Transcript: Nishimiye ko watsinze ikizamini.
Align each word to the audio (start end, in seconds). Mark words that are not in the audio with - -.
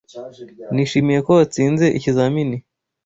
Nishimiye 0.73 1.19
ko 1.25 1.31
watsinze 1.37 1.85
ikizamini. 1.97 2.57